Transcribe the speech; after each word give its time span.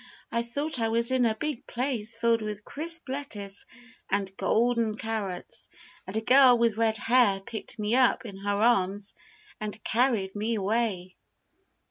I 0.31 0.41
thought 0.41 0.79
I 0.79 0.89
was 0.89 1.11
in 1.11 1.27
a 1.27 1.35
big 1.35 1.67
place 1.67 2.15
filled 2.15 2.41
with 2.41 2.65
crisp 2.65 3.07
lettuce 3.07 3.67
and 4.09 4.35
golden 4.35 4.97
carrots, 4.97 5.69
and 6.07 6.17
a 6.17 6.21
girl 6.21 6.57
with 6.57 6.75
red 6.75 6.97
hair 6.97 7.39
picked 7.39 7.77
me 7.77 7.93
up 7.93 8.25
in 8.25 8.37
her 8.37 8.55
arms 8.63 9.13
and 9.59 9.83
carried 9.83 10.33
me 10.35 10.55
away." 10.55 11.17